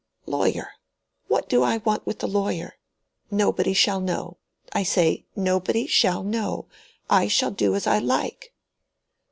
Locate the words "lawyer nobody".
2.27-3.71